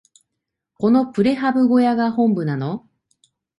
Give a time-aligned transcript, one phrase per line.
[0.79, 2.89] このプレハブ小屋が本部なの？